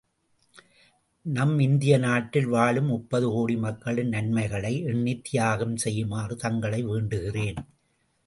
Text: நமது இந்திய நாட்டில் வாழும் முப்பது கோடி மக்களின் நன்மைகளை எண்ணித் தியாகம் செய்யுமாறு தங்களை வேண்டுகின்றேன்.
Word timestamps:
நமது 1.25 1.63
இந்திய 1.63 1.97
நாட்டில் 1.97 2.45
வாழும் 2.45 2.85
முப்பது 2.85 3.29
கோடி 3.29 3.57
மக்களின் 3.57 4.07
நன்மைகளை 4.07 4.83
எண்ணித் 4.83 5.23
தியாகம் 5.23 5.77
செய்யுமாறு 5.77 6.35
தங்களை 6.35 6.87
வேண்டுகின்றேன். 6.87 7.59